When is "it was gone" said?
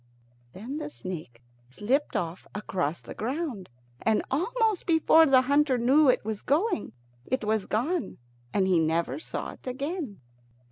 7.27-8.17